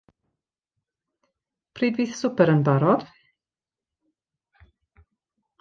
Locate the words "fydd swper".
2.01-2.53